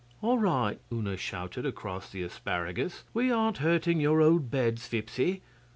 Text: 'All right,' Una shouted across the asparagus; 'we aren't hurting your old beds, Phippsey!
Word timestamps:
'All 0.23 0.39
right,' 0.39 0.79
Una 0.91 1.15
shouted 1.15 1.63
across 1.63 2.09
the 2.09 2.23
asparagus; 2.23 3.03
'we 3.13 3.31
aren't 3.31 3.59
hurting 3.59 4.01
your 4.01 4.19
old 4.19 4.49
beds, 4.49 4.87
Phippsey! 4.87 5.43